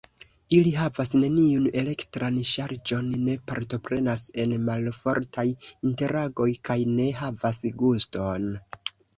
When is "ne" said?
3.27-3.35, 6.97-7.07